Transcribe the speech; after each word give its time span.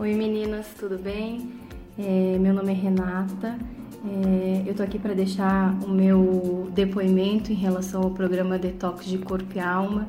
Oi 0.00 0.14
meninas, 0.14 0.66
tudo 0.78 0.96
bem? 0.98 1.52
É, 1.98 2.38
meu 2.38 2.54
nome 2.54 2.72
é 2.72 2.74
Renata. 2.74 3.58
É, 4.02 4.62
eu 4.66 4.74
tô 4.74 4.82
aqui 4.82 4.98
para 4.98 5.12
deixar 5.12 5.78
o 5.84 5.90
meu 5.90 6.70
depoimento 6.74 7.52
em 7.52 7.54
relação 7.54 8.04
ao 8.04 8.10
programa 8.10 8.58
Detox 8.58 9.04
de 9.04 9.18
Corpo 9.18 9.52
e 9.54 9.60
Alma. 9.60 10.08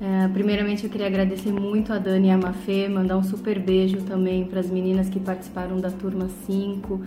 É, 0.00 0.28
primeiramente, 0.28 0.84
eu 0.84 0.90
queria 0.90 1.08
agradecer 1.08 1.50
muito 1.50 1.92
a 1.92 1.98
Dani 1.98 2.28
e 2.28 2.30
a 2.30 2.38
Mafê, 2.38 2.88
mandar 2.88 3.16
um 3.16 3.24
super 3.24 3.58
beijo 3.58 4.02
também 4.02 4.44
para 4.44 4.60
as 4.60 4.70
meninas 4.70 5.08
que 5.08 5.18
participaram 5.18 5.80
da 5.80 5.90
turma 5.90 6.28
5. 6.46 7.00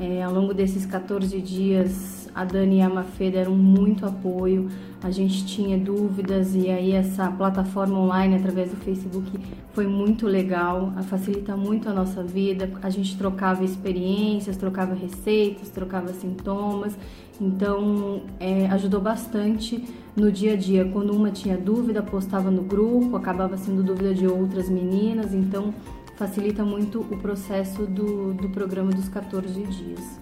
É, 0.00 0.22
ao 0.22 0.32
longo 0.32 0.54
desses 0.54 0.86
14 0.86 1.38
dias, 1.38 2.23
a 2.34 2.44
Dani 2.44 2.78
e 2.78 2.82
a 2.82 2.88
Mafê 2.88 3.30
deram 3.30 3.54
muito 3.54 4.04
apoio. 4.04 4.68
A 5.02 5.10
gente 5.10 5.46
tinha 5.46 5.78
dúvidas 5.78 6.54
e 6.54 6.68
aí 6.68 6.92
essa 6.92 7.30
plataforma 7.30 7.98
online 7.98 8.36
através 8.36 8.70
do 8.70 8.76
Facebook 8.76 9.30
foi 9.72 9.86
muito 9.86 10.26
legal, 10.26 10.92
facilita 11.08 11.56
muito 11.56 11.88
a 11.88 11.92
nossa 11.92 12.22
vida. 12.22 12.70
A 12.82 12.90
gente 12.90 13.16
trocava 13.16 13.64
experiências, 13.64 14.56
trocava 14.56 14.94
receitas, 14.94 15.68
trocava 15.68 16.08
sintomas. 16.08 16.96
Então, 17.40 18.22
é, 18.38 18.66
ajudou 18.68 19.00
bastante 19.00 19.84
no 20.16 20.30
dia 20.30 20.54
a 20.54 20.56
dia. 20.56 20.84
Quando 20.84 21.14
uma 21.14 21.30
tinha 21.30 21.56
dúvida, 21.56 22.02
postava 22.02 22.50
no 22.50 22.62
grupo, 22.62 23.16
acabava 23.16 23.56
sendo 23.56 23.82
dúvida 23.82 24.14
de 24.14 24.26
outras 24.26 24.68
meninas, 24.68 25.34
então 25.34 25.74
facilita 26.16 26.64
muito 26.64 27.00
o 27.00 27.18
processo 27.18 27.84
do, 27.86 28.32
do 28.34 28.48
programa 28.48 28.92
dos 28.92 29.08
14 29.08 29.62
dias. 29.62 30.20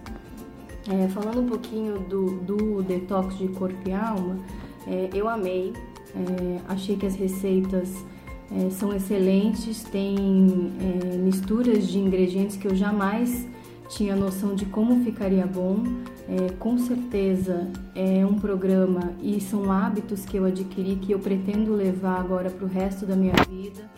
É, 0.89 1.09
falando 1.09 1.41
um 1.41 1.47
pouquinho 1.47 2.01
do, 2.01 2.41
do 2.41 2.83
detox 2.83 3.39
de 3.39 3.49
corpo 3.49 3.89
e 3.89 3.93
alma, 3.93 4.39
é, 4.87 5.11
eu 5.15 5.29
amei, 5.29 5.73
é, 6.15 6.61
achei 6.69 6.97
que 6.97 7.07
as 7.07 7.15
receitas 7.15 8.05
é, 8.51 8.71
são 8.71 8.95
excelentes, 8.95 9.83
tem 9.85 10.73
é, 10.81 11.17
misturas 11.17 11.89
de 11.89 11.99
ingredientes 11.99 12.57
que 12.57 12.67
eu 12.67 12.75
jamais 12.75 13.47
tinha 13.89 14.17
noção 14.17 14.55
de 14.55 14.67
como 14.67 15.05
ficaria 15.05 15.47
bom. 15.47 15.85
É, 16.29 16.53
com 16.53 16.79
certeza 16.79 17.69
é 17.95 18.25
um 18.25 18.39
programa 18.39 19.13
e 19.21 19.41
são 19.41 19.71
hábitos 19.71 20.25
que 20.25 20.37
eu 20.37 20.45
adquiri 20.45 20.97
que 20.97 21.13
eu 21.13 21.19
pretendo 21.19 21.75
levar 21.75 22.19
agora 22.21 22.49
para 22.49 22.65
o 22.65 22.69
resto 22.69 23.05
da 23.05 23.17
minha 23.17 23.35
vida. 23.49 23.91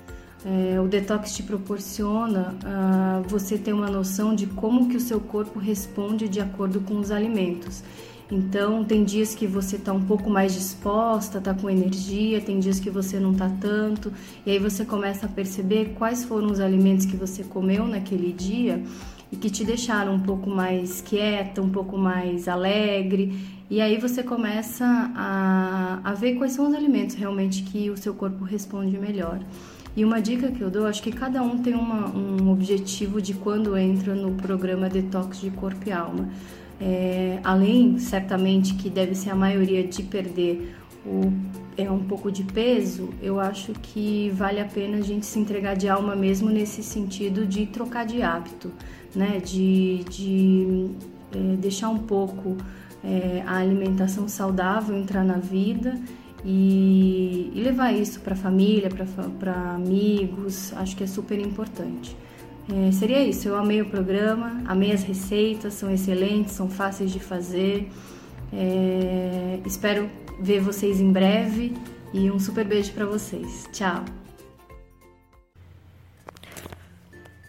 É, 0.44 0.78
o 0.78 0.86
detox 0.86 1.34
te 1.34 1.42
proporciona 1.42 2.54
uh, 2.62 3.26
você 3.26 3.56
ter 3.56 3.72
uma 3.72 3.88
noção 3.88 4.34
de 4.34 4.46
como 4.46 4.90
que 4.90 4.96
o 4.96 5.00
seu 5.00 5.18
corpo 5.18 5.58
responde 5.58 6.28
de 6.28 6.38
acordo 6.38 6.80
com 6.80 6.98
os 6.98 7.10
alimentos. 7.10 7.82
Então, 8.30 8.84
tem 8.84 9.04
dias 9.04 9.34
que 9.34 9.46
você 9.46 9.76
está 9.76 9.92
um 9.92 10.02
pouco 10.02 10.28
mais 10.28 10.54
disposta, 10.54 11.38
está 11.38 11.54
com 11.54 11.68
energia, 11.70 12.40
tem 12.40 12.58
dias 12.58 12.80
que 12.80 12.90
você 12.90 13.18
não 13.20 13.32
está 13.32 13.50
tanto, 13.60 14.12
e 14.44 14.50
aí 14.50 14.58
você 14.58 14.84
começa 14.84 15.26
a 15.26 15.28
perceber 15.28 15.94
quais 15.96 16.24
foram 16.24 16.50
os 16.50 16.60
alimentos 16.60 17.06
que 17.06 17.16
você 17.16 17.42
comeu 17.44 17.86
naquele 17.86 18.32
dia 18.32 18.82
e 19.30 19.36
que 19.36 19.50
te 19.50 19.64
deixaram 19.64 20.14
um 20.14 20.20
pouco 20.20 20.48
mais 20.48 21.00
quieta, 21.00 21.60
um 21.60 21.70
pouco 21.70 21.98
mais 21.98 22.48
alegre. 22.48 23.38
E 23.70 23.80
aí 23.80 23.98
você 23.98 24.22
começa 24.22 24.84
a, 25.14 26.00
a 26.02 26.14
ver 26.14 26.36
quais 26.36 26.52
são 26.52 26.68
os 26.68 26.74
alimentos 26.74 27.14
realmente 27.16 27.62
que 27.62 27.90
o 27.90 27.96
seu 27.96 28.14
corpo 28.14 28.44
responde 28.44 28.98
melhor. 28.98 29.40
E 29.96 30.04
uma 30.04 30.20
dica 30.20 30.50
que 30.50 30.60
eu 30.60 30.70
dou, 30.70 30.86
acho 30.86 31.02
que 31.02 31.12
cada 31.12 31.42
um 31.42 31.58
tem 31.58 31.74
uma, 31.74 32.08
um 32.08 32.50
objetivo 32.50 33.22
de 33.22 33.34
quando 33.34 33.76
entra 33.76 34.14
no 34.14 34.32
programa 34.32 34.88
Detox 34.88 35.40
de 35.40 35.50
Corpo 35.50 35.88
e 35.88 35.92
Alma. 35.92 36.28
É, 36.80 37.38
além, 37.44 37.98
certamente, 37.98 38.74
que 38.74 38.90
deve 38.90 39.14
ser 39.14 39.30
a 39.30 39.36
maioria 39.36 39.86
de 39.86 40.02
perder 40.02 40.74
o, 41.06 41.32
é, 41.76 41.88
um 41.88 42.00
pouco 42.00 42.32
de 42.32 42.42
peso, 42.42 43.10
eu 43.22 43.38
acho 43.38 43.72
que 43.74 44.30
vale 44.30 44.58
a 44.58 44.64
pena 44.64 44.98
a 44.98 45.00
gente 45.00 45.24
se 45.26 45.38
entregar 45.38 45.76
de 45.76 45.88
alma 45.88 46.16
mesmo 46.16 46.50
nesse 46.50 46.82
sentido 46.82 47.46
de 47.46 47.66
trocar 47.66 48.04
de 48.04 48.22
hábito 48.22 48.72
né? 49.14 49.40
De, 49.44 50.04
de 50.04 50.90
é, 51.32 51.56
deixar 51.56 51.88
um 51.88 51.98
pouco 51.98 52.56
é, 53.02 53.42
a 53.46 53.56
alimentação 53.56 54.28
saudável 54.28 54.96
entrar 54.96 55.24
na 55.24 55.38
vida 55.38 55.98
e, 56.44 57.50
e 57.54 57.60
levar 57.60 57.92
isso 57.92 58.20
para 58.20 58.34
a 58.34 58.36
família, 58.36 58.90
para 59.38 59.52
amigos, 59.74 60.72
acho 60.74 60.94
que 60.96 61.04
é 61.04 61.06
super 61.06 61.38
importante. 61.38 62.16
É, 62.72 62.92
seria 62.92 63.22
isso, 63.22 63.48
eu 63.48 63.56
amei 63.56 63.82
o 63.82 63.86
programa, 63.86 64.62
amei 64.66 64.92
as 64.92 65.02
receitas, 65.02 65.74
são 65.74 65.90
excelentes, 65.90 66.54
são 66.54 66.68
fáceis 66.68 67.10
de 67.10 67.20
fazer. 67.20 67.88
É, 68.52 69.58
espero 69.64 70.08
ver 70.40 70.60
vocês 70.60 71.00
em 71.00 71.10
breve 71.10 71.74
e 72.12 72.30
um 72.30 72.38
super 72.38 72.64
beijo 72.64 72.92
para 72.92 73.06
vocês. 73.06 73.68
Tchau! 73.72 74.04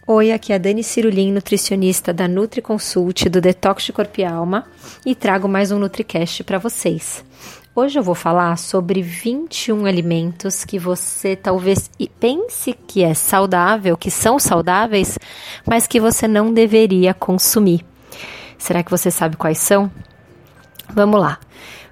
Oi, 0.08 0.30
aqui 0.30 0.52
é 0.52 0.54
a 0.54 0.58
Dani 0.58 0.84
Cirulim, 0.84 1.32
nutricionista 1.32 2.12
da 2.12 2.28
Nutri 2.28 2.62
Consult 2.62 3.28
do 3.28 3.40
Detox 3.40 3.84
de 3.84 3.92
Corpo 3.92 4.20
e 4.20 4.24
Alma 4.24 4.64
e 5.04 5.16
trago 5.16 5.48
mais 5.48 5.72
um 5.72 5.80
NutriCast 5.80 6.44
para 6.44 6.58
vocês. 6.58 7.24
Hoje 7.78 7.98
eu 7.98 8.02
vou 8.02 8.14
falar 8.14 8.56
sobre 8.56 9.02
21 9.02 9.84
alimentos 9.84 10.64
que 10.64 10.78
você 10.78 11.36
talvez 11.36 11.90
pense 12.18 12.72
que 12.72 13.04
é 13.04 13.12
saudável, 13.12 13.98
que 13.98 14.10
são 14.10 14.38
saudáveis, 14.38 15.18
mas 15.66 15.86
que 15.86 16.00
você 16.00 16.26
não 16.26 16.54
deveria 16.54 17.12
consumir. 17.12 17.84
Será 18.56 18.82
que 18.82 18.90
você 18.90 19.10
sabe 19.10 19.36
quais 19.36 19.58
são? 19.58 19.90
Vamos 20.88 21.20
lá. 21.20 21.38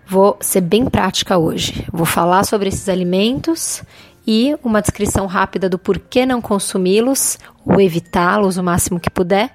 Vou 0.06 0.39
ser 0.41 0.62
bem 0.62 0.87
prática 0.87 1.37
hoje. 1.37 1.87
Vou 1.93 2.06
falar 2.06 2.44
sobre 2.44 2.71
esses 2.71 2.89
alimentos 2.89 3.83
e 4.27 4.56
uma 4.65 4.81
descrição 4.81 5.27
rápida 5.27 5.69
do 5.69 5.78
porquê 5.78 6.25
não 6.25 6.41
consumi-los 6.41 7.39
ou 7.62 7.78
evitá-los 7.78 8.56
o 8.56 8.65
máximo 8.65 8.99
que 8.99 9.11
puder. 9.11 9.55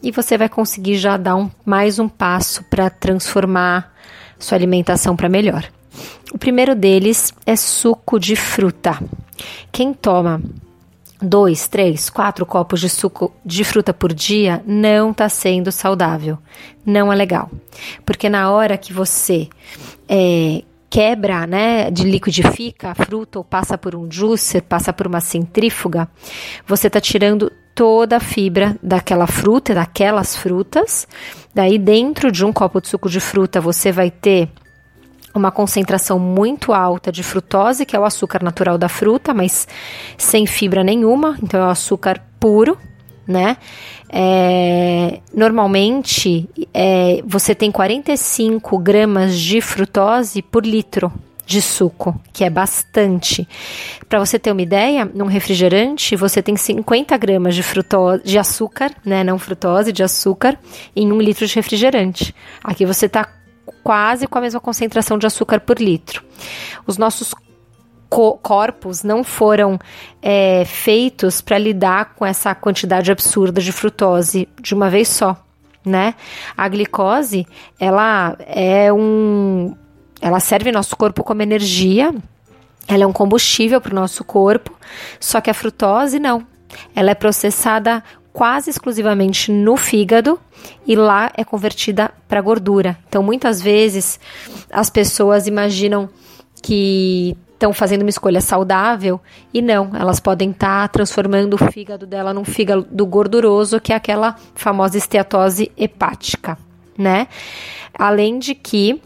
E 0.00 0.12
você 0.12 0.38
vai 0.38 0.48
conseguir 0.48 0.98
já 0.98 1.16
dar 1.16 1.34
um, 1.34 1.50
mais 1.64 1.98
um 1.98 2.08
passo 2.08 2.62
para 2.70 2.88
transformar 2.88 3.97
sua 4.38 4.56
alimentação 4.56 5.16
para 5.16 5.28
melhor. 5.28 5.64
O 6.32 6.38
primeiro 6.38 6.74
deles 6.74 7.32
é 7.46 7.56
suco 7.56 8.18
de 8.18 8.36
fruta. 8.36 8.98
Quem 9.72 9.92
toma 9.92 10.42
dois, 11.20 11.66
três, 11.66 12.08
quatro 12.08 12.46
copos 12.46 12.80
de 12.80 12.88
suco 12.88 13.34
de 13.44 13.64
fruta 13.64 13.92
por 13.92 14.12
dia 14.12 14.62
não 14.66 15.10
está 15.10 15.28
sendo 15.28 15.72
saudável. 15.72 16.38
Não 16.84 17.12
é 17.12 17.16
legal. 17.16 17.50
Porque 18.04 18.28
na 18.28 18.50
hora 18.50 18.78
que 18.78 18.92
você 18.92 19.48
é, 20.08 20.62
quebra, 20.90 21.46
né, 21.46 21.90
de 21.90 22.04
liquidifica 22.04 22.90
a 22.90 22.94
fruta 22.94 23.38
ou 23.38 23.44
passa 23.44 23.76
por 23.76 23.94
um 23.94 24.10
juicer, 24.10 24.62
passa 24.62 24.92
por 24.92 25.06
uma 25.06 25.20
centrífuga, 25.20 26.08
você 26.66 26.86
está 26.86 27.00
tirando 27.00 27.50
toda 27.78 28.16
a 28.16 28.20
fibra 28.20 28.76
daquela 28.82 29.28
fruta, 29.28 29.72
daquelas 29.72 30.34
frutas. 30.34 31.06
Daí 31.54 31.78
dentro 31.78 32.32
de 32.32 32.44
um 32.44 32.52
copo 32.52 32.80
de 32.80 32.88
suco 32.88 33.08
de 33.08 33.20
fruta 33.20 33.60
você 33.60 33.92
vai 33.92 34.10
ter 34.10 34.48
uma 35.32 35.52
concentração 35.52 36.18
muito 36.18 36.72
alta 36.72 37.12
de 37.12 37.22
frutose, 37.22 37.86
que 37.86 37.94
é 37.94 38.00
o 38.00 38.04
açúcar 38.04 38.42
natural 38.42 38.76
da 38.76 38.88
fruta, 38.88 39.32
mas 39.32 39.68
sem 40.16 40.44
fibra 40.44 40.82
nenhuma, 40.82 41.38
então 41.40 41.60
é 41.60 41.66
o 41.66 41.70
açúcar 41.70 42.20
puro, 42.40 42.76
né? 43.24 43.56
É, 44.10 45.20
normalmente 45.32 46.50
é, 46.74 47.22
você 47.24 47.54
tem 47.54 47.70
45 47.70 48.76
gramas 48.78 49.38
de 49.38 49.60
frutose 49.60 50.42
por 50.42 50.66
litro 50.66 51.12
de 51.48 51.62
suco, 51.62 52.14
que 52.30 52.44
é 52.44 52.50
bastante. 52.50 53.48
Para 54.06 54.18
você 54.18 54.38
ter 54.38 54.52
uma 54.52 54.60
ideia, 54.60 55.10
num 55.14 55.24
refrigerante 55.24 56.14
você 56.14 56.42
tem 56.42 56.54
50 56.54 57.16
gramas 57.16 57.54
de, 57.54 57.62
frutose, 57.62 58.22
de 58.22 58.38
açúcar, 58.38 58.94
né? 59.02 59.24
Não 59.24 59.38
frutose, 59.38 59.90
de 59.90 60.02
açúcar, 60.02 60.58
em 60.94 61.10
um 61.10 61.18
litro 61.18 61.46
de 61.46 61.54
refrigerante. 61.54 62.34
Aqui 62.62 62.84
você 62.84 63.06
está 63.06 63.26
quase 63.82 64.26
com 64.26 64.36
a 64.36 64.42
mesma 64.42 64.60
concentração 64.60 65.16
de 65.16 65.26
açúcar 65.26 65.58
por 65.60 65.80
litro. 65.80 66.22
Os 66.86 66.98
nossos 66.98 67.34
corpos 68.10 69.02
não 69.02 69.24
foram 69.24 69.78
é, 70.20 70.66
feitos 70.66 71.40
para 71.40 71.56
lidar 71.56 72.14
com 72.14 72.26
essa 72.26 72.54
quantidade 72.54 73.10
absurda 73.10 73.62
de 73.62 73.72
frutose 73.72 74.46
de 74.60 74.74
uma 74.74 74.90
vez 74.90 75.08
só, 75.08 75.34
né? 75.84 76.14
A 76.54 76.68
glicose, 76.68 77.46
ela 77.80 78.36
é 78.40 78.92
um, 78.92 79.74
ela 80.20 80.40
serve 80.40 80.72
nosso 80.72 80.96
corpo 80.96 81.22
como 81.22 81.42
energia, 81.42 82.14
ela 82.86 83.04
é 83.04 83.06
um 83.06 83.12
combustível 83.12 83.80
para 83.80 83.92
o 83.92 83.94
nosso 83.94 84.24
corpo, 84.24 84.72
só 85.20 85.40
que 85.40 85.50
a 85.50 85.54
frutose 85.54 86.18
não. 86.18 86.46
Ela 86.94 87.10
é 87.10 87.14
processada 87.14 88.02
quase 88.32 88.70
exclusivamente 88.70 89.50
no 89.50 89.76
fígado 89.76 90.38
e 90.86 90.94
lá 90.94 91.30
é 91.36 91.44
convertida 91.44 92.10
para 92.26 92.40
gordura. 92.40 92.98
Então, 93.08 93.22
muitas 93.22 93.60
vezes 93.60 94.18
as 94.70 94.88
pessoas 94.88 95.46
imaginam 95.46 96.08
que 96.62 97.36
estão 97.52 97.72
fazendo 97.72 98.02
uma 98.02 98.10
escolha 98.10 98.40
saudável 98.40 99.20
e 99.52 99.60
não, 99.60 99.90
elas 99.94 100.20
podem 100.20 100.50
estar 100.50 100.82
tá 100.82 100.88
transformando 100.88 101.54
o 101.54 101.72
fígado 101.72 102.06
dela 102.06 102.32
num 102.32 102.44
fígado 102.44 103.04
gorduroso, 103.04 103.80
que 103.80 103.92
é 103.92 103.96
aquela 103.96 104.36
famosa 104.54 104.96
esteatose 104.96 105.72
hepática, 105.76 106.56
né? 106.96 107.26
Além 107.92 108.38
de 108.38 108.54
que 108.54 109.02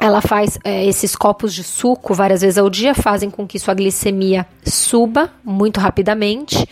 ela 0.00 0.20
faz 0.20 0.58
é, 0.64 0.84
esses 0.84 1.14
copos 1.14 1.54
de 1.54 1.62
suco 1.62 2.14
várias 2.14 2.40
vezes 2.40 2.58
ao 2.58 2.68
dia, 2.68 2.94
fazem 2.94 3.30
com 3.30 3.46
que 3.46 3.58
sua 3.58 3.74
glicemia 3.74 4.46
suba 4.64 5.30
muito 5.44 5.80
rapidamente. 5.80 6.68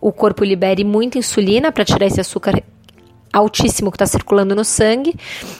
o 0.00 0.12
corpo 0.12 0.44
libere 0.44 0.84
muita 0.84 1.18
insulina 1.18 1.72
para 1.72 1.84
tirar 1.84 2.06
esse 2.06 2.20
açúcar 2.20 2.62
altíssimo 3.34 3.90
que 3.90 3.96
está 3.96 4.06
circulando 4.06 4.54
no 4.54 4.64
sangue. 4.64 5.14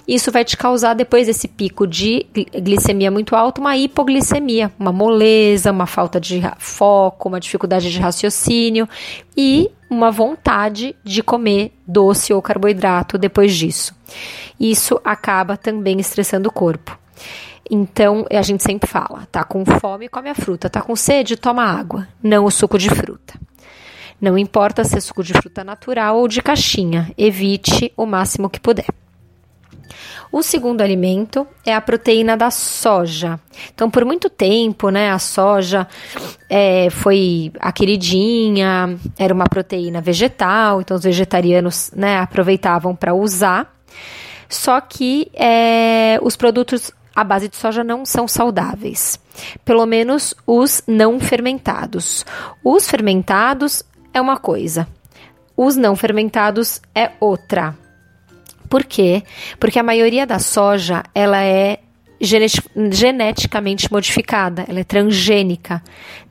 Isso 0.07 0.31
vai 0.31 0.45
te 0.45 0.57
causar, 0.57 0.95
depois 0.95 1.27
desse 1.27 1.49
pico 1.49 1.87
de 1.87 2.27
glicemia 2.63 3.11
muito 3.11 3.35
alto, 3.35 3.61
uma 3.61 3.77
hipoglicemia, 3.77 4.71
uma 4.79 4.93
moleza, 4.93 5.73
uma 5.73 5.87
falta 5.87 6.21
de 6.21 6.41
foco, 6.59 7.29
uma 7.29 7.41
dificuldade 7.41 7.91
de 7.91 7.99
raciocínio 7.99 8.89
e 9.37 9.71
uma 9.91 10.11
vontade 10.11 10.95
de 11.03 11.23
comer 11.23 11.73
doce 11.87 12.33
ou 12.33 12.41
carboidrato 12.41 13.19
depois 13.19 13.55
disso. 13.55 13.95
Isso 14.59 15.01
acaba 15.05 15.57
também 15.57 15.99
estressando 15.99 16.49
o 16.49 16.53
corpo. 16.53 17.04
Então, 17.71 18.27
a 18.31 18.43
gente 18.43 18.63
sempre 18.63 18.89
fala, 18.89 19.27
tá 19.33 19.43
com 19.43 19.65
fome, 19.65 20.09
come 20.09 20.29
a 20.29 20.35
fruta, 20.35 20.69
tá 20.69 20.83
com 20.83 20.95
sede, 20.95 21.37
toma 21.37 21.65
água, 21.65 22.07
não 22.23 22.45
o 22.45 22.51
suco 22.51 22.79
de 22.79 22.91
fruta. 22.91 23.35
Não 24.21 24.39
importa 24.39 24.85
se 24.85 24.97
é 24.97 25.01
suco 25.01 25.23
de 25.23 25.33
fruta 25.33 25.65
natural 25.65 26.19
ou 26.19 26.29
de 26.29 26.43
caixinha, 26.43 27.13
evite 27.17 27.93
o 27.97 28.07
máximo 28.07 28.51
que 28.51 28.61
puder. 28.61 28.87
O 30.31 30.43
segundo 30.43 30.81
alimento 30.81 31.47
é 31.65 31.73
a 31.73 31.81
proteína 31.81 32.37
da 32.37 32.51
soja. 32.51 33.39
Então, 33.73 33.89
por 33.89 34.05
muito 34.05 34.29
tempo, 34.29 34.91
né, 34.91 35.11
a 35.11 35.19
soja 35.19 35.87
é, 36.51 36.91
foi 36.91 37.53
a 37.61 37.71
queridinha, 37.71 38.99
era 39.17 39.33
uma 39.33 39.45
proteína 39.45 40.01
vegetal, 40.01 40.81
então 40.81 40.97
os 40.97 41.05
vegetarianos 41.05 41.93
né, 41.95 42.19
aproveitavam 42.19 42.97
para 42.97 43.15
usar. 43.15 43.73
Só 44.49 44.81
que 44.81 45.31
é, 45.35 46.19
os 46.21 46.35
produtos 46.35 46.91
à 47.15 47.23
base 47.25 47.49
de 47.49 47.57
soja 47.57 47.85
não 47.85 48.05
são 48.05 48.27
saudáveis, 48.27 49.19
pelo 49.65 49.87
menos 49.87 50.35
os 50.47 50.83
não 50.87 51.21
fermentados. 51.21 52.25
Os 52.63 52.89
fermentados 52.89 53.83
é 54.13 54.21
uma 54.21 54.37
coisa, 54.37 54.89
os 55.57 55.77
não 55.77 55.95
fermentados 55.95 56.81
é 56.95 57.13
outra. 57.21 57.77
Por 58.69 58.85
quê? 58.85 59.23
Porque 59.61 59.79
a 59.79 59.83
maioria 59.83 60.27
da 60.27 60.39
soja 60.39 61.03
ela 61.15 61.43
é 61.43 61.79
geneticamente 62.91 63.93
modificada, 63.93 64.65
ela 64.69 64.81
é 64.81 64.85
transgênica, 64.85 65.83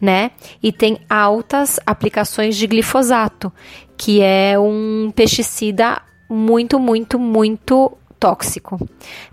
né? 0.02 0.32
E 0.62 0.72
tem 0.72 1.00
altas 1.10 1.80
aplicações 1.86 2.56
de 2.56 2.66
glifosato, 2.68 3.52
que 3.96 4.22
é 4.22 4.58
um 4.58 5.12
pesticida 5.16 6.02
muito, 6.30 6.80
muito, 6.80 7.20
muito 7.20 7.96
tóxico, 8.20 8.80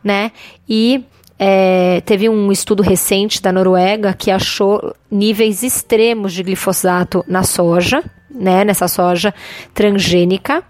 né? 0.04 0.32
E 0.68 1.04
é, 1.42 2.02
teve 2.02 2.28
um 2.28 2.52
estudo 2.52 2.82
recente 2.82 3.40
da 3.40 3.50
Noruega 3.50 4.12
que 4.12 4.30
achou 4.30 4.94
níveis 5.10 5.62
extremos 5.62 6.34
de 6.34 6.42
glifosato 6.42 7.24
na 7.26 7.42
soja, 7.44 8.04
né, 8.30 8.62
nessa 8.62 8.86
soja 8.86 9.32
transgênica. 9.72 10.62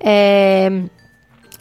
É, 0.00 0.70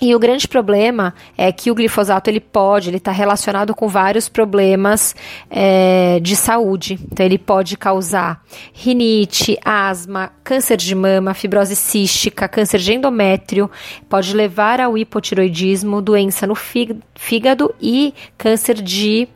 e 0.02 0.14
o 0.14 0.20
grande 0.20 0.48
problema 0.48 1.14
é 1.38 1.52
que 1.52 1.72
o 1.72 1.76
glifosato 1.76 2.30
ele 2.30 2.42
pode, 2.42 2.90
ele 2.90 2.98
está 2.98 3.12
relacionado 3.12 3.74
com 3.74 3.88
vários 3.88 4.28
problemas 4.28 5.16
é, 5.50 6.20
de 6.22 6.36
saúde. 6.36 7.00
Então 7.12 7.26
ele 7.26 7.38
pode 7.38 7.78
causar 7.78 8.44
rinite, 8.74 9.58
asma, 9.64 10.32
câncer 10.44 10.78
de 10.78 10.94
mama, 10.94 11.34
fibrose 11.34 11.76
cística, 11.76 12.48
câncer 12.48 12.80
de 12.80 12.94
endométrio, 12.94 13.72
pode 14.10 14.36
levar 14.36 14.82
ao 14.82 14.98
hipotiroidismo, 14.98 16.02
doença 16.02 16.46
no 16.46 16.56
fígado 16.56 17.74
e 17.82 18.14
câncer 18.38 18.76
de 18.76 19.30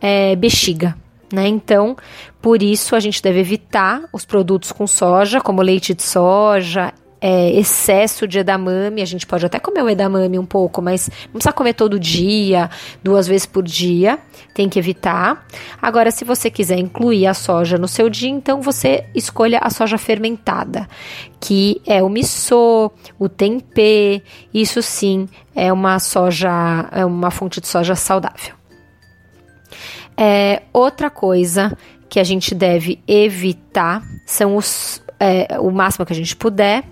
é, 0.00 0.34
bexiga. 0.36 0.96
Né? 1.30 1.46
Então, 1.46 1.96
por 2.40 2.62
isso 2.62 2.96
a 2.96 3.00
gente 3.00 3.22
deve 3.22 3.40
evitar 3.40 4.04
os 4.10 4.24
produtos 4.24 4.72
com 4.72 4.86
soja, 4.86 5.40
como 5.40 5.60
leite 5.60 5.92
de 5.92 6.02
soja, 6.02 6.94
é, 7.20 7.50
excesso 7.52 8.26
de 8.26 8.38
edamame, 8.38 9.02
a 9.02 9.04
gente 9.04 9.26
pode 9.26 9.44
até 9.44 9.58
comer 9.58 9.82
o 9.82 9.88
edamame 9.88 10.38
um 10.38 10.46
pouco, 10.46 10.80
mas 10.80 11.10
não 11.26 11.32
precisa 11.32 11.52
comer 11.52 11.74
todo 11.74 11.98
dia, 11.98 12.70
duas 13.02 13.26
vezes 13.26 13.46
por 13.46 13.62
dia, 13.62 14.18
tem 14.54 14.68
que 14.68 14.78
evitar. 14.78 15.46
Agora, 15.80 16.10
se 16.10 16.24
você 16.24 16.50
quiser 16.50 16.78
incluir 16.78 17.26
a 17.26 17.34
soja 17.34 17.76
no 17.76 17.88
seu 17.88 18.08
dia, 18.08 18.30
então 18.30 18.60
você 18.60 19.04
escolha 19.14 19.58
a 19.62 19.70
soja 19.70 19.98
fermentada, 19.98 20.88
que 21.40 21.80
é 21.86 22.02
o 22.02 22.08
miso, 22.08 22.90
o 23.18 23.28
tempê, 23.28 24.22
isso 24.54 24.82
sim 24.82 25.28
é 25.54 25.72
uma 25.72 25.98
soja, 25.98 26.88
é 26.92 27.04
uma 27.04 27.30
fonte 27.30 27.60
de 27.60 27.66
soja 27.68 27.94
saudável. 27.94 28.54
É, 30.16 30.62
outra 30.72 31.10
coisa 31.10 31.76
que 32.08 32.18
a 32.18 32.24
gente 32.24 32.54
deve 32.54 33.00
evitar 33.06 34.02
são 34.26 34.56
os 34.56 35.02
é, 35.20 35.58
o 35.60 35.70
máximo 35.70 36.06
que 36.06 36.12
a 36.12 36.16
gente 36.16 36.36
puder 36.36 36.84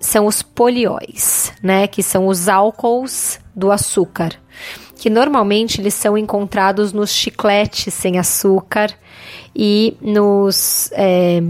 são 0.00 0.26
os 0.26 0.42
polióis, 0.42 1.52
né? 1.62 1.86
Que 1.86 2.02
são 2.02 2.26
os 2.26 2.48
álcools 2.48 3.40
do 3.54 3.70
açúcar, 3.70 4.32
que 4.96 5.08
normalmente 5.08 5.80
eles 5.80 5.94
são 5.94 6.18
encontrados 6.18 6.92
nos 6.92 7.10
chicletes 7.10 7.94
sem 7.94 8.18
açúcar 8.18 8.92
e 9.56 9.96
nos 10.00 10.90
é, 10.92 11.40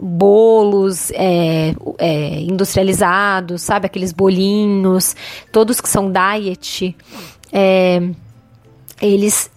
bolos 0.00 1.10
é, 1.12 1.74
é, 1.98 2.40
industrializados, 2.40 3.62
sabe? 3.62 3.86
Aqueles 3.86 4.12
bolinhos, 4.12 5.14
todos 5.52 5.80
que 5.80 5.88
são 5.88 6.10
diet, 6.10 6.96
é, 7.52 8.02
eles 9.00 9.50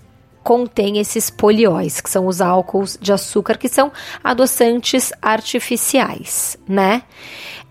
contém 0.45 0.99
esses 0.99 1.31
polióis, 1.31 1.99
que 1.99 2.07
são 2.07 2.27
os 2.27 2.39
álcools 2.39 2.99
de 3.01 3.11
açúcar, 3.11 3.57
que 3.57 3.67
são 3.67 3.91
adoçantes 4.23 5.11
artificiais, 5.19 6.55
né? 6.69 7.01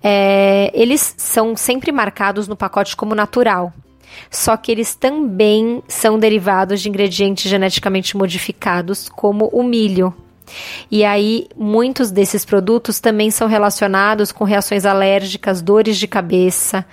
É, 0.02 0.72
eles 0.74 1.14
são 1.16 1.54
sempre 1.56 1.92
marcados 1.92 2.48
no 2.48 2.56
pacote 2.56 2.96
como 2.96 3.14
natural, 3.14 3.72
só 4.28 4.56
que 4.56 4.72
eles 4.72 4.96
também 4.96 5.84
são 5.86 6.18
derivados 6.18 6.82
de 6.82 6.88
ingredientes 6.88 7.48
geneticamente 7.48 8.16
modificados, 8.16 9.08
como 9.08 9.46
o 9.52 9.62
milho. 9.62 10.12
E 10.90 11.04
aí, 11.04 11.46
muitos 11.56 12.10
desses 12.10 12.44
produtos 12.44 13.00
também 13.00 13.30
são 13.30 13.48
relacionados 13.48 14.30
com 14.30 14.44
reações 14.44 14.84
alérgicas, 14.84 15.62
dores 15.62 15.96
de 15.96 16.06
cabeça, 16.06 16.84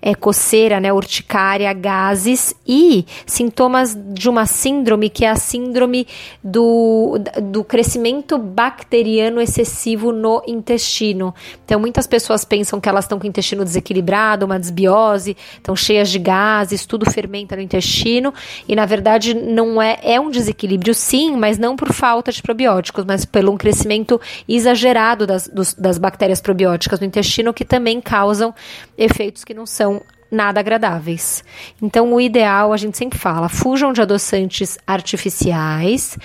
é, 0.00 0.14
coceira, 0.14 0.80
né, 0.80 0.92
urticária, 0.92 1.72
gases 1.72 2.54
e 2.66 3.04
sintomas 3.26 3.96
de 3.96 4.28
uma 4.28 4.46
síndrome 4.46 5.10
que 5.10 5.24
é 5.24 5.30
a 5.30 5.36
síndrome 5.36 6.06
do, 6.42 7.18
do 7.42 7.64
crescimento 7.64 8.38
bacteriano 8.38 9.40
excessivo 9.40 10.12
no 10.12 10.42
intestino. 10.46 11.34
Então, 11.64 11.80
muitas 11.80 12.06
pessoas 12.06 12.44
pensam 12.44 12.80
que 12.80 12.88
elas 12.88 13.04
estão 13.04 13.18
com 13.18 13.24
o 13.24 13.28
intestino 13.28 13.64
desequilibrado, 13.64 14.46
uma 14.46 14.58
desbiose, 14.58 15.36
estão 15.56 15.74
cheias 15.74 16.10
de 16.10 16.18
gases, 16.18 16.86
tudo 16.86 17.10
fermenta 17.10 17.56
no 17.56 17.62
intestino, 17.62 18.32
e 18.68 18.74
na 18.74 18.86
verdade 18.86 19.34
não 19.34 19.80
é, 19.80 19.98
é 20.02 20.20
um 20.20 20.30
desequilíbrio 20.30 20.94
sim, 20.94 21.36
mas 21.36 21.58
não 21.58 21.76
por 21.76 21.92
falta 21.92 22.30
de 22.30 22.42
probióticos 22.42 22.91
probióticos, 22.92 23.04
mas 23.04 23.24
pelo 23.24 23.52
um 23.52 23.56
crescimento 23.56 24.20
exagerado 24.48 25.26
das, 25.26 25.48
dos, 25.48 25.74
das 25.74 25.98
bactérias 25.98 26.40
probióticas 26.40 27.00
no 27.00 27.06
intestino, 27.06 27.54
que 27.54 27.64
também 27.64 28.00
causam 28.00 28.54
efeitos 28.96 29.42
que 29.42 29.54
não 29.54 29.66
são 29.66 30.02
nada 30.30 30.60
agradáveis. 30.60 31.44
Então, 31.80 32.12
o 32.12 32.20
ideal, 32.20 32.72
a 32.72 32.76
gente 32.76 32.96
sempre 32.96 33.18
fala, 33.18 33.48
fujam 33.48 33.92
de 33.92 34.00
adoçantes 34.00 34.78
artificiais, 34.86 36.16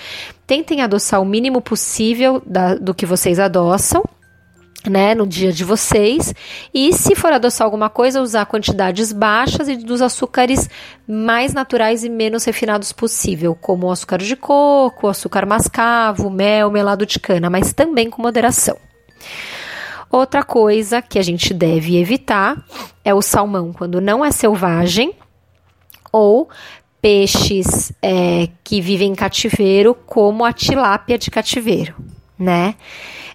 tentem 0.46 0.80
adoçar 0.80 1.20
o 1.20 1.26
mínimo 1.26 1.60
possível 1.60 2.42
da, 2.46 2.74
do 2.74 2.94
que 2.94 3.04
vocês 3.04 3.38
adoçam, 3.38 4.02
né, 4.88 5.14
no 5.14 5.26
dia 5.26 5.52
de 5.52 5.64
vocês. 5.64 6.34
E 6.72 6.92
se 6.92 7.14
for 7.14 7.32
adoçar 7.32 7.64
alguma 7.64 7.88
coisa, 7.88 8.22
usar 8.22 8.46
quantidades 8.46 9.12
baixas 9.12 9.68
e 9.68 9.76
dos 9.76 10.02
açúcares 10.02 10.68
mais 11.06 11.52
naturais 11.52 12.04
e 12.04 12.08
menos 12.08 12.44
refinados 12.44 12.92
possível, 12.92 13.54
como 13.54 13.86
o 13.86 13.90
açúcar 13.90 14.18
de 14.18 14.36
coco, 14.36 15.06
o 15.06 15.10
açúcar 15.10 15.46
mascavo, 15.46 16.30
mel, 16.30 16.70
melado 16.70 17.06
de 17.06 17.18
cana, 17.18 17.48
mas 17.48 17.72
também 17.72 18.10
com 18.10 18.22
moderação. 18.22 18.76
Outra 20.10 20.42
coisa 20.42 21.02
que 21.02 21.18
a 21.18 21.22
gente 21.22 21.52
deve 21.52 21.98
evitar 21.98 22.64
é 23.04 23.12
o 23.12 23.20
salmão 23.20 23.72
quando 23.72 24.00
não 24.00 24.24
é 24.24 24.30
selvagem 24.30 25.14
ou 26.10 26.48
peixes 27.00 27.92
é, 28.02 28.48
que 28.64 28.80
vivem 28.80 29.12
em 29.12 29.14
cativeiro, 29.14 29.94
como 29.94 30.44
a 30.44 30.52
tilápia 30.52 31.18
de 31.18 31.30
cativeiro, 31.30 31.94
né? 32.38 32.74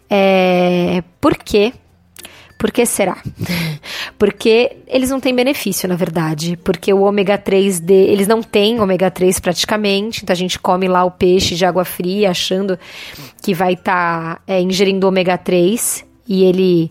É, 0.10 1.03
por 1.19 1.36
quê? 1.38 1.74
Por 2.57 2.72
que 2.72 2.86
será? 2.86 3.17
Porque 4.17 4.77
eles 4.88 5.10
não 5.10 5.19
têm 5.19 5.36
benefício, 5.36 5.89
na 5.89 5.95
verdade. 5.95 6.57
Porque 6.63 6.93
o 6.93 7.01
ômega 7.01 7.38
3 7.38 7.81
de, 7.81 7.93
eles 7.93 8.25
não 8.25 8.41
têm 8.41 8.79
ômega 8.79 9.12
3 9.12 9.38
praticamente. 9.41 10.24
Então 10.24 10.33
a 10.33 10.38
gente 10.38 10.57
come 10.57 10.88
lá 10.88 11.03
o 11.03 11.12
peixe 11.12 11.55
de 11.55 11.65
água 11.65 11.83
fria, 11.83 12.31
achando 12.31 12.79
que 13.41 13.53
vai 13.53 13.74
estar 13.74 14.36
tá, 14.36 14.41
é, 14.48 14.62
ingerindo 14.62 15.05
ômega 15.05 15.38
3 15.38 16.05
e 16.25 16.43
ele 16.43 16.89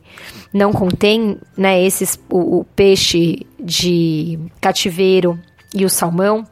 não 0.53 0.73
contém, 0.73 1.39
né, 1.57 1.83
esses 1.83 2.21
o, 2.29 2.59
o 2.59 2.65
peixe 2.65 3.47
de 3.59 4.39
cativeiro 4.61 5.39
e 5.75 5.85
o 5.85 5.89
salmão. 5.89 6.47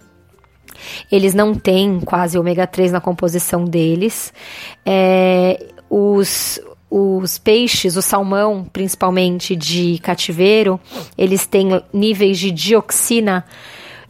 Eles 1.10 1.34
não 1.34 1.54
têm 1.54 2.00
quase 2.00 2.38
ômega 2.38 2.66
3 2.66 2.92
na 2.92 3.00
composição 3.00 3.64
deles. 3.64 4.32
É, 4.84 5.66
os, 5.88 6.60
os 6.90 7.38
peixes, 7.38 7.96
o 7.96 8.02
salmão, 8.02 8.66
principalmente 8.72 9.54
de 9.56 9.98
cativeiro, 9.98 10.80
eles 11.16 11.46
têm 11.46 11.82
níveis 11.92 12.38
de 12.38 12.50
dioxina 12.50 13.44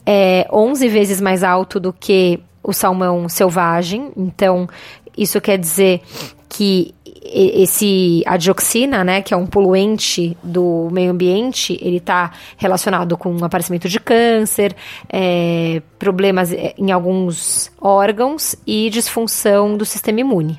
é, 0.07 0.49
11 0.53 0.89
vezes 0.89 1.21
mais 1.21 1.45
alto 1.45 1.79
do 1.79 1.93
que 1.93 2.41
o 2.63 2.73
salmão 2.73 3.29
selvagem. 3.29 4.11
Então, 4.17 4.69
isso 5.17 5.41
quer 5.41 5.59
dizer 5.59 6.01
que 6.49 6.95
esse 7.23 8.23
a 8.27 8.37
dioxina, 8.37 9.05
né, 9.05 9.21
que 9.21 9.35
é 9.35 9.37
um 9.37 9.47
poluente 9.47 10.37
do 10.43 10.89
meio 10.91 11.11
ambiente, 11.11 11.79
ele 11.83 11.99
está 11.99 12.33
relacionado 12.57 13.17
com 13.17 13.35
o 13.37 13.45
aparecimento 13.45 13.89
de 13.89 14.01
câncer, 14.01 14.75
é, 15.09 15.83
problemas 15.99 16.53
é, 16.53 16.75
em 16.79 16.91
alguns 16.91 17.71
órgãos 17.81 18.57
e 18.67 18.89
disfunção 18.89 19.77
do 19.77 19.85
sistema 19.85 20.21
imune, 20.21 20.59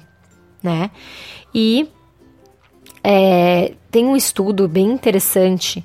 né? 0.62 0.92
E 1.54 1.90
é, 3.04 3.74
tem 3.90 4.06
um 4.06 4.16
estudo 4.16 4.68
bem 4.68 4.92
interessante. 4.92 5.84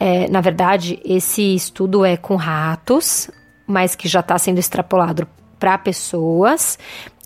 É, 0.00 0.28
na 0.28 0.40
verdade, 0.40 0.98
esse 1.04 1.54
estudo 1.54 2.04
é 2.04 2.16
com 2.16 2.36
ratos, 2.36 3.30
mas 3.66 3.94
que 3.94 4.08
já 4.08 4.20
está 4.20 4.38
sendo 4.38 4.58
extrapolado 4.58 5.28
para 5.58 5.76
pessoas 5.76 6.78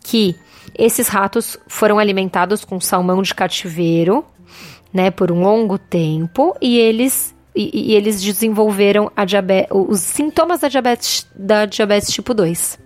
que 0.02 0.34
esses 0.76 1.08
ratos 1.08 1.56
foram 1.66 1.98
alimentados 1.98 2.64
com 2.64 2.80
salmão 2.80 3.22
de 3.22 3.34
cativeiro, 3.34 4.24
né, 4.92 5.10
por 5.10 5.32
um 5.32 5.42
longo 5.42 5.78
tempo 5.78 6.54
e 6.60 6.78
eles 6.78 7.34
e, 7.54 7.90
e 7.90 7.94
eles 7.94 8.22
desenvolveram 8.22 9.10
diabetes, 9.26 9.70
os 9.70 10.00
sintomas 10.00 10.60
da 10.60 10.68
diabetes, 10.68 11.26
da 11.34 11.66
diabetes 11.66 12.10
tipo 12.10 12.32
2. 12.32 12.78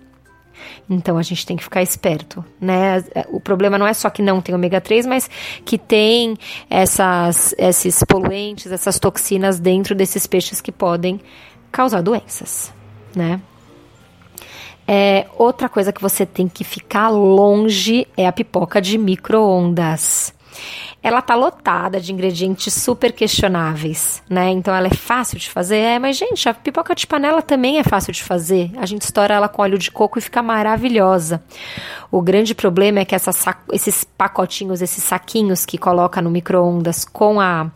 Então 0.89 1.17
a 1.17 1.21
gente 1.21 1.45
tem 1.45 1.57
que 1.57 1.63
ficar 1.63 1.81
esperto, 1.81 2.43
né? 2.59 3.03
O 3.29 3.39
problema 3.39 3.77
não 3.77 3.87
é 3.87 3.93
só 3.93 4.09
que 4.09 4.21
não 4.21 4.41
tem 4.41 4.55
ômega 4.55 4.79
3, 4.79 5.05
mas 5.05 5.29
que 5.65 5.77
tem 5.77 6.37
essas, 6.69 7.53
esses 7.57 8.03
poluentes, 8.03 8.71
essas 8.71 8.99
toxinas 8.99 9.59
dentro 9.59 9.93
desses 9.93 10.25
peixes 10.25 10.61
que 10.61 10.71
podem 10.71 11.19
causar 11.71 12.01
doenças, 12.01 12.73
né? 13.15 13.41
É, 14.87 15.27
outra 15.37 15.67
coisa 15.67 15.91
que 15.91 16.01
você 16.01 16.25
tem 16.25 16.47
que 16.47 16.63
ficar 16.63 17.09
longe 17.09 18.07
é 18.15 18.25
a 18.25 18.31
pipoca 18.31 18.81
de 18.81 18.97
micro-ondas 18.97 20.33
ela 21.01 21.21
tá 21.21 21.35
lotada 21.35 22.01
de 22.01 22.11
ingredientes 22.11 22.73
super 22.73 23.13
questionáveis, 23.13 24.21
né? 24.29 24.49
Então 24.49 24.75
ela 24.75 24.87
é 24.87 24.93
fácil 24.93 25.37
de 25.37 25.49
fazer. 25.49 25.77
É, 25.77 25.99
mas 25.99 26.17
gente, 26.17 26.49
a 26.49 26.53
pipoca 26.53 26.95
de 26.95 27.05
panela 27.05 27.41
também 27.41 27.77
é 27.77 27.83
fácil 27.83 28.11
de 28.11 28.23
fazer. 28.23 28.71
A 28.77 28.85
gente 28.85 29.03
estoura 29.03 29.35
ela 29.35 29.47
com 29.47 29.61
óleo 29.61 29.77
de 29.77 29.91
coco 29.91 30.17
e 30.17 30.21
fica 30.21 30.41
maravilhosa. 30.41 31.41
O 32.11 32.21
grande 32.21 32.55
problema 32.55 32.99
é 32.99 33.05
que 33.05 33.15
esses 33.71 34.03
pacotinhos, 34.03 34.81
esses 34.81 35.03
saquinhos 35.03 35.65
que 35.65 35.77
coloca 35.77 36.21
no 36.21 36.29
micro-ondas 36.29 37.05
com 37.05 37.39
a 37.39 37.71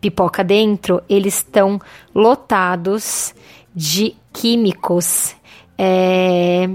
pipoca 0.00 0.42
dentro, 0.42 1.02
eles 1.08 1.36
estão 1.36 1.80
lotados 2.14 3.34
de 3.74 4.16
químicos 4.32 5.34
é, 5.82 6.68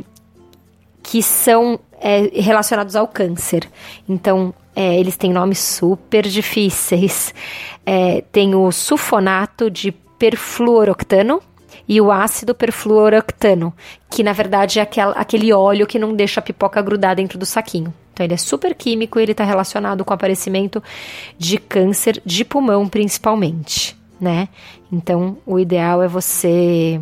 que 1.04 1.22
são 1.22 1.80
é, 2.02 2.42
relacionados 2.42 2.96
ao 2.96 3.08
câncer. 3.08 3.70
Então, 4.10 4.52
é, 4.76 5.00
eles 5.00 5.16
têm 5.16 5.32
nomes 5.32 5.60
super 5.60 6.24
difíceis. 6.24 7.32
É, 7.86 8.24
tem 8.32 8.56
o 8.56 8.72
sulfonato 8.72 9.70
de 9.70 9.92
perfluoroctano 9.92 11.40
e 11.88 12.02
o 12.02 12.12
ácido 12.12 12.56
perfluoroctano, 12.56 13.72
que 14.10 14.24
na 14.24 14.34
verdade 14.34 14.80
é 14.80 14.82
aquel, 14.82 15.12
aquele 15.16 15.54
óleo 15.54 15.86
que 15.86 16.00
não 16.00 16.16
deixa 16.16 16.40
a 16.40 16.44
pipoca 16.44 16.82
grudar 16.82 17.16
dentro 17.16 17.38
do 17.38 17.46
saquinho. 17.46 17.94
Então 18.12 18.26
ele 18.26 18.34
é 18.34 18.38
super 18.38 18.74
químico 18.74 19.20
e 19.20 19.24
ele 19.24 19.34
está 19.34 19.44
relacionado 19.44 20.04
com 20.04 20.12
o 20.12 20.16
aparecimento 20.16 20.82
de 21.38 21.60
câncer 21.60 22.20
de 22.26 22.44
pulmão 22.44 22.88
principalmente, 22.88 23.96
né? 24.20 24.48
Então 24.92 25.38
o 25.46 25.60
ideal 25.60 26.02
é 26.02 26.08
você 26.08 27.00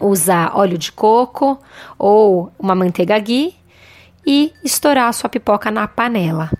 usar 0.00 0.56
óleo 0.56 0.78
de 0.78 0.92
coco 0.92 1.58
ou 1.98 2.52
uma 2.58 2.74
manteiga 2.74 3.18
ghee 3.18 3.54
e 4.26 4.52
estourar 4.62 5.08
a 5.08 5.12
sua 5.12 5.28
pipoca 5.28 5.70
na 5.70 5.88
panela. 5.88 6.50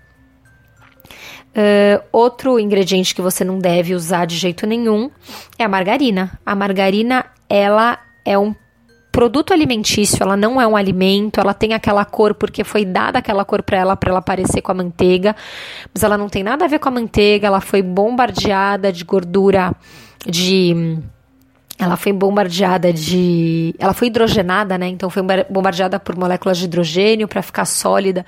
Uh, 1.49 2.03
outro 2.13 2.59
ingrediente 2.59 3.15
que 3.15 3.23
você 3.23 3.45
não 3.45 3.59
deve 3.59 3.95
usar 3.95 4.27
de 4.27 4.37
jeito 4.37 4.67
nenhum 4.67 5.11
é 5.59 5.65
a 5.65 5.69
margarina. 5.69 6.39
A 6.45 6.55
margarina, 6.55 7.27
ela 7.49 7.99
é 8.25 8.39
um 8.39 8.55
produto 9.11 9.53
alimentício, 9.53 10.23
ela 10.23 10.37
não 10.37 10.61
é 10.61 10.67
um 10.67 10.77
alimento, 10.77 11.41
ela 11.41 11.53
tem 11.53 11.75
aquela 11.75 12.05
cor 12.05 12.35
porque 12.35 12.63
foi 12.63 12.85
dada 12.85 13.19
aquela 13.19 13.45
cor 13.45 13.63
para 13.63 13.77
ela 13.77 13.97
para 13.97 14.11
ela 14.11 14.23
parecer 14.23 14.61
com 14.61 14.71
a 14.71 14.75
manteiga, 14.75 15.35
mas 15.93 16.05
ela 16.05 16.17
não 16.17 16.29
tem 16.29 16.45
nada 16.45 16.65
a 16.65 16.69
ver 16.69 16.79
com 16.79 16.89
a 16.89 16.93
manteiga, 16.93 17.49
ela 17.49 17.61
foi 17.61 17.83
bombardeada 17.83 18.93
de 18.93 19.03
gordura 19.03 19.75
de 20.25 21.01
ela 21.79 21.97
foi 21.97 22.13
bombardeada 22.13 22.93
de. 22.93 23.75
Ela 23.79 23.95
foi 23.95 24.09
hidrogenada, 24.09 24.77
né? 24.77 24.89
Então 24.89 25.09
foi 25.09 25.23
bombardeada 25.49 26.01
por 26.01 26.17
moléculas 26.17 26.59
de 26.59 26.65
hidrogênio 26.65 27.29
para 27.29 27.41
ficar 27.41 27.65
sólida 27.65 28.27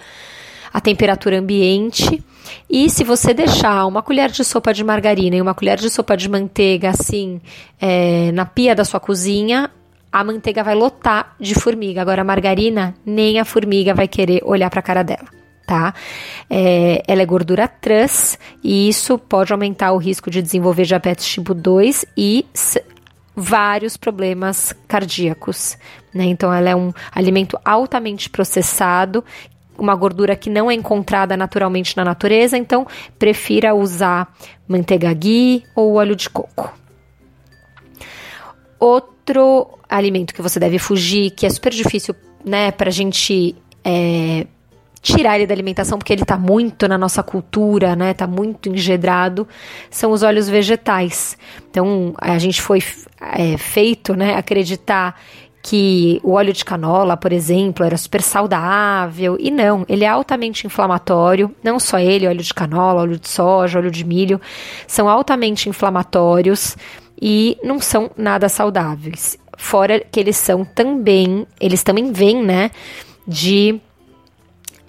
a 0.73 0.81
temperatura 0.81 1.39
ambiente. 1.39 2.23
E 2.69 2.89
se 2.89 3.05
você 3.05 3.35
deixar 3.35 3.87
uma 3.87 4.03
colher 4.03 4.31
de 4.31 4.45
sopa 4.45 4.73
de 4.73 4.85
margarina 4.85 5.37
e 5.37 5.43
uma 5.43 5.55
colher 5.55 5.79
de 5.79 5.91
sopa 5.91 6.17
de 6.17 6.29
manteiga 6.29 6.91
assim 6.91 7.41
é, 7.81 8.31
na 8.33 8.47
pia 8.47 8.75
da 8.75 8.85
sua 8.85 9.01
cozinha, 9.01 9.71
a 10.13 10.25
manteiga 10.25 10.63
vai 10.63 10.75
lotar 10.75 11.35
de 11.39 11.55
formiga. 11.55 12.01
Agora 12.01 12.23
a 12.23 12.25
margarina, 12.25 12.95
nem 13.05 13.39
a 13.39 13.45
formiga 13.45 13.95
vai 13.95 14.09
querer 14.09 14.43
olhar 14.45 14.71
para 14.71 14.81
a 14.81 14.83
cara 14.83 15.03
dela. 15.03 15.29
Tá? 15.67 15.95
É, 16.49 17.03
ela 17.07 17.23
é 17.23 17.27
gordura 17.27 17.69
trans 17.69 18.37
e 18.63 18.89
isso 18.89 19.17
pode 19.17 19.53
aumentar 19.53 19.93
o 19.93 19.99
risco 19.99 20.29
de 20.29 20.43
desenvolver 20.43 20.85
diabetes 20.85 21.25
tipo 21.27 21.55
2 21.55 22.07
e 22.17 22.45
vários 23.41 23.97
problemas 23.97 24.75
cardíacos. 24.87 25.79
Né? 26.13 26.25
Então, 26.25 26.53
ela 26.53 26.69
é 26.69 26.77
um 26.77 26.93
alimento 27.11 27.59
altamente 27.65 28.29
processado, 28.29 29.25
uma 29.79 29.95
gordura 29.95 30.37
que 30.37 30.51
não 30.51 30.71
é 30.71 30.75
encontrada 30.75 31.37
naturalmente 31.37 31.97
na 31.97 32.05
natureza, 32.05 32.59
então 32.59 32.87
prefira 33.19 33.75
usar 33.75 34.31
manteiga 34.69 35.13
ghee 35.15 35.65
ou 35.75 35.95
óleo 35.95 36.15
de 36.15 36.29
coco. 36.29 36.71
Outro 38.79 39.79
alimento 39.89 40.35
que 40.35 40.43
você 40.43 40.61
deve 40.61 40.79
fugir, 40.79 41.31
que 41.31 41.47
é 41.47 41.51
super 41.51 41.73
difícil 41.73 42.15
né, 42.45 42.71
para 42.71 42.89
a 42.89 42.93
gente 42.93 43.57
é, 43.83 44.47
tirar 45.03 45.37
ele 45.37 45.47
da 45.47 45.55
alimentação, 45.55 45.99
porque 45.99 46.13
ele 46.13 46.23
está 46.23 46.37
muito 46.37 46.87
na 46.87 46.99
nossa 46.99 47.23
cultura, 47.23 47.97
né? 47.97 48.13
Tá 48.13 48.27
muito 48.27 48.69
engedrado, 48.69 49.49
são 49.91 50.13
os 50.13 50.23
óleos 50.23 50.49
vegetais. 50.49 51.39
Então, 51.71 52.15
a 52.19 52.39
gente 52.39 52.61
foi 52.61 52.83
é, 53.21 53.57
feito, 53.57 54.15
né, 54.15 54.37
acreditar 54.37 55.17
que 55.63 56.21
o 56.23 56.33
óleo 56.33 56.53
de 56.53 56.65
canola, 56.65 57.17
por 57.17 57.33
exemplo, 57.33 57.85
era 57.85 57.97
super 57.97 58.23
saudável, 58.23 59.37
e 59.39 59.51
não, 59.51 59.85
ele 59.89 60.05
é 60.05 60.09
altamente 60.09 60.67
inflamatório, 60.67 61.55
não 61.63 61.79
só 61.79 61.99
ele, 61.99 62.27
óleo 62.27 62.43
de 62.43 62.55
canola, 62.55 63.03
óleo 63.03 63.19
de 63.19 63.29
soja, 63.29 63.79
óleo 63.79 63.91
de 63.91 64.05
milho, 64.05 64.41
são 64.87 65.09
altamente 65.09 65.69
inflamatórios 65.69 66.77
e 67.21 67.59
não 67.63 67.79
são 67.79 68.11
nada 68.17 68.49
saudáveis. 68.49 69.39
Fora 69.59 70.01
que 70.01 70.19
eles 70.19 70.39
são 70.39 70.65
também, 70.65 71.47
eles 71.61 71.83
também 71.83 72.11
vêm, 72.11 72.43
né, 72.43 72.71
de 73.27 73.79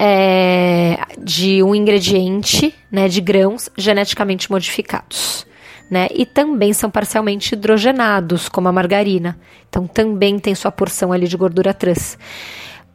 é, 0.04 0.98
de 1.16 1.62
um 1.62 1.76
ingrediente, 1.76 2.74
né, 2.90 3.06
de 3.06 3.20
grãos 3.20 3.70
geneticamente 3.78 4.50
modificados. 4.50 5.46
Né, 5.88 6.08
e 6.12 6.26
também 6.26 6.72
são 6.72 6.90
parcialmente 6.90 7.54
hidrogenados, 7.54 8.48
como 8.48 8.66
a 8.66 8.72
margarina. 8.72 9.38
Então 9.68 9.86
também 9.86 10.38
tem 10.40 10.54
sua 10.54 10.72
porção 10.72 11.12
ali 11.12 11.28
de 11.28 11.36
gordura 11.36 11.72
trans. 11.72 12.18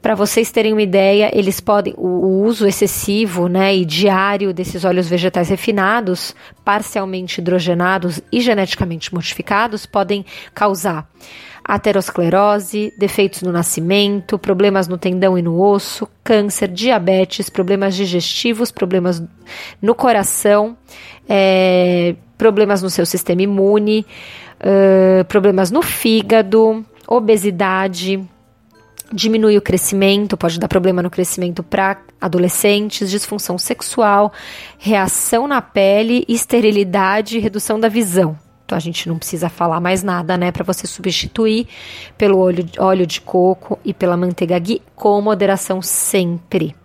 Para 0.02 0.16
vocês 0.16 0.52
terem 0.52 0.74
uma 0.74 0.82
ideia, 0.82 1.32
eles 1.34 1.62
podem 1.62 1.94
o, 1.96 2.08
o 2.08 2.44
uso 2.44 2.68
excessivo, 2.68 3.48
né, 3.48 3.74
e 3.74 3.86
diário 3.86 4.54
desses 4.54 4.84
óleos 4.84 5.08
vegetais 5.08 5.48
refinados, 5.48 6.36
parcialmente 6.66 7.40
hidrogenados 7.40 8.20
e 8.32 8.42
geneticamente 8.42 9.14
modificados, 9.14 9.86
podem 9.86 10.26
causar 10.54 11.08
aterosclerose, 11.68 12.94
defeitos 12.98 13.42
no 13.42 13.52
nascimento, 13.52 14.40
problemas 14.40 14.88
no 14.88 14.98
tendão 14.98 15.38
e 15.38 15.42
no 15.42 15.62
osso, 15.62 16.08
câncer, 16.24 16.70
diabetes, 16.70 17.50
problemas 17.50 17.94
digestivos, 17.94 18.72
problemas 18.72 19.22
no 19.82 19.94
coração, 19.94 20.78
é, 21.28 22.16
problemas 22.38 22.82
no 22.82 22.90
seu 22.90 23.06
sistema 23.06 23.42
imune, 23.42 24.06
uh, 24.62 25.26
problemas 25.26 25.70
no 25.70 25.82
fígado, 25.82 26.86
obesidade, 27.06 28.24
diminui 29.12 29.58
o 29.58 29.62
crescimento, 29.62 30.38
pode 30.38 30.60
dar 30.60 30.68
problema 30.68 31.02
no 31.02 31.10
crescimento 31.10 31.64
para 31.64 31.98
adolescentes, 32.20 33.10
disfunção 33.10 33.58
sexual, 33.58 34.32
reação 34.78 35.48
na 35.48 35.62
pele, 35.62 36.24
esterilidade 36.30 37.38
e 37.38 37.42
redução 37.42 37.80
da 37.80 37.90
visão. 37.90 38.38
A 38.76 38.80
gente 38.80 39.08
não 39.08 39.18
precisa 39.18 39.50
falar 39.50 39.80
mais 39.80 40.04
nada, 40.04 40.38
né, 40.38 40.52
para 40.52 40.64
você 40.64 40.86
substituir 40.88 41.68
pelo 42.18 42.40
óleo, 42.40 42.66
óleo 42.78 43.06
de 43.06 43.22
coco 43.22 43.80
e 43.84 43.94
pela 43.94 44.18
manteiga 44.18 44.58
ghee 44.60 44.82
com 44.96 45.22
moderação 45.22 45.82
sempre. 45.82 46.76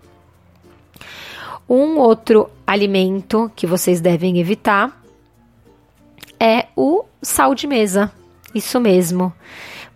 Um 1.68 1.98
outro 1.98 2.50
alimento 2.66 3.50
que 3.56 3.66
vocês 3.66 4.00
devem 4.00 4.38
evitar 4.38 5.00
é 6.38 6.66
o 6.76 7.04
sal 7.22 7.54
de 7.54 7.66
mesa. 7.66 8.12
Isso 8.54 8.80
mesmo. 8.80 9.32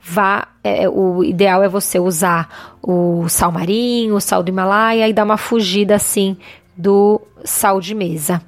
Vá, 0.00 0.48
é, 0.62 0.88
o 0.88 1.24
ideal 1.24 1.62
é 1.62 1.68
você 1.68 1.98
usar 1.98 2.76
o 2.80 3.28
sal 3.28 3.50
marinho, 3.50 4.14
o 4.14 4.20
sal 4.20 4.42
do 4.42 4.50
Himalaia 4.50 5.08
e 5.08 5.12
dar 5.12 5.24
uma 5.24 5.36
fugida 5.36 5.96
assim 5.96 6.36
do 6.76 7.20
sal 7.44 7.80
de 7.80 7.94
mesa. 7.94 8.40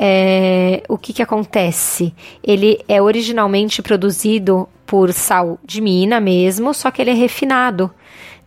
É, 0.00 0.84
o 0.88 0.96
que, 0.96 1.12
que 1.12 1.22
acontece? 1.22 2.14
Ele 2.42 2.78
é 2.86 3.02
originalmente 3.02 3.82
produzido 3.82 4.68
por 4.86 5.12
sal 5.12 5.58
de 5.64 5.80
mina 5.80 6.20
mesmo, 6.20 6.72
só 6.72 6.90
que 6.90 7.02
ele 7.02 7.10
é 7.10 7.14
refinado, 7.14 7.90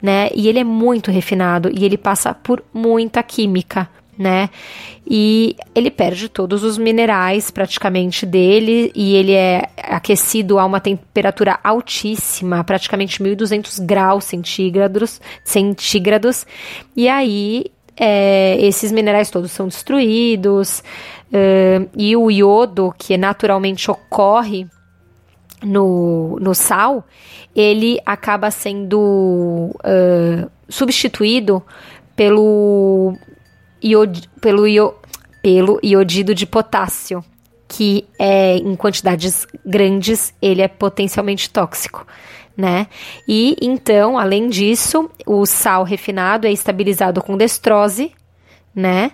né? 0.01 0.29
E 0.33 0.47
ele 0.47 0.59
é 0.59 0.63
muito 0.63 1.11
refinado 1.11 1.69
e 1.69 1.83
ele 1.83 1.97
passa 1.97 2.33
por 2.33 2.63
muita 2.73 3.21
química, 3.21 3.89
né? 4.17 4.49
E 5.05 5.57
ele 5.75 5.91
perde 5.91 6.29
todos 6.29 6.63
os 6.63 6.77
minerais 6.77 7.51
praticamente 7.51 8.25
dele 8.25 8.89
e 8.95 9.13
ele 9.15 9.33
é 9.33 9.67
aquecido 9.77 10.57
a 10.57 10.65
uma 10.65 10.79
temperatura 10.79 11.59
altíssima, 11.61 12.63
praticamente 12.63 13.21
1200 13.21 13.79
graus 13.79 14.23
centígrados, 14.23 15.19
centígrados. 15.43 16.47
E 16.95 17.09
aí 17.09 17.65
é, 17.97 18.57
esses 18.61 18.91
minerais 18.91 19.29
todos 19.29 19.51
são 19.51 19.67
destruídos 19.67 20.81
uh, 21.31 21.89
e 21.95 22.15
o 22.15 22.29
iodo, 22.29 22.93
que 22.97 23.17
naturalmente 23.17 23.89
ocorre 23.89 24.67
no, 25.63 26.37
no 26.39 26.53
sal, 26.53 27.05
ele 27.55 27.99
acaba 28.05 28.51
sendo 28.51 29.71
uh, 29.75 30.51
substituído 30.69 31.63
pelo, 32.15 33.15
iod, 33.81 34.29
pelo, 34.39 34.67
io, 34.67 34.93
pelo 35.41 35.79
iodido 35.83 36.35
de 36.35 36.45
potássio, 36.45 37.23
que 37.67 38.05
é 38.19 38.57
em 38.57 38.75
quantidades 38.75 39.47
grandes, 39.65 40.33
ele 40.41 40.61
é 40.61 40.67
potencialmente 40.67 41.49
tóxico 41.49 42.05
né? 42.55 42.87
E 43.27 43.55
então, 43.61 44.17
além 44.17 44.49
disso, 44.49 45.09
o 45.25 45.45
sal 45.45 45.83
refinado 45.83 46.47
é 46.47 46.51
estabilizado 46.51 47.21
com 47.21 47.37
destrose, 47.37 48.11
né? 48.73 49.11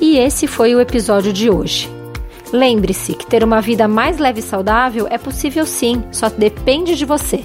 E 0.00 0.18
esse 0.18 0.46
foi 0.46 0.74
o 0.74 0.80
episódio 0.80 1.32
de 1.32 1.50
hoje. 1.50 1.90
Lembre-se 2.52 3.14
que 3.14 3.26
ter 3.26 3.42
uma 3.42 3.60
vida 3.60 3.88
mais 3.88 4.18
leve 4.18 4.40
e 4.40 4.42
saudável 4.42 5.06
é 5.10 5.18
possível 5.18 5.66
sim, 5.66 6.04
só 6.12 6.28
depende 6.28 6.94
de 6.94 7.04
você. 7.04 7.44